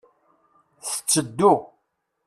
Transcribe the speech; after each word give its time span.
Tetteddu. 0.85 1.51